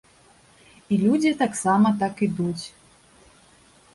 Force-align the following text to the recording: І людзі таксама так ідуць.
І 0.95 0.97
людзі 1.01 1.33
таксама 1.41 1.87
так 2.03 2.15
ідуць. 2.27 2.65